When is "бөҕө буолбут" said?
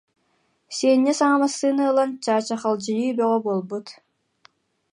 3.17-3.87